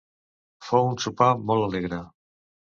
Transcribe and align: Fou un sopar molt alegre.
Fou 0.69 0.89
un 0.93 0.97
sopar 1.05 1.29
molt 1.53 1.69
alegre. 1.69 2.03